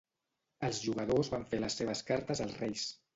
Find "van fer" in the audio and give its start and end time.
1.33-1.59